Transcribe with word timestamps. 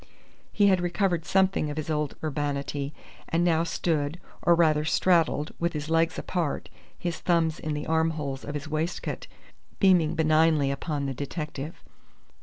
He 0.51 0.65
had 0.65 0.81
recovered 0.81 1.25
something 1.25 1.69
of 1.69 1.77
his 1.77 1.91
old 1.91 2.15
urbanity, 2.23 2.91
and 3.29 3.43
now 3.43 3.63
stood, 3.63 4.19
or 4.41 4.55
rather 4.55 4.83
straddled, 4.83 5.51
with 5.59 5.73
his 5.73 5.91
legs 5.91 6.17
apart, 6.17 6.69
his 6.97 7.19
thumbs 7.19 7.59
in 7.59 7.75
the 7.75 7.85
armholes 7.85 8.43
of 8.43 8.55
his 8.55 8.67
waistcoat, 8.67 9.27
beaming 9.79 10.15
benignly 10.15 10.71
upon 10.71 11.05
the 11.05 11.13
detective. 11.13 11.83